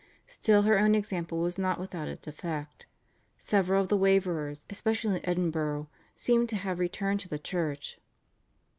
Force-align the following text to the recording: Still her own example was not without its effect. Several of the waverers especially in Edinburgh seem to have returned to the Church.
Still 0.25 0.63
her 0.63 0.79
own 0.79 0.95
example 0.95 1.37
was 1.37 1.59
not 1.59 1.79
without 1.79 2.07
its 2.07 2.25
effect. 2.25 2.87
Several 3.37 3.83
of 3.83 3.89
the 3.89 3.95
waverers 3.99 4.65
especially 4.67 5.17
in 5.19 5.29
Edinburgh 5.29 5.89
seem 6.17 6.47
to 6.47 6.55
have 6.55 6.79
returned 6.79 7.19
to 7.19 7.29
the 7.29 7.37
Church. 7.37 7.99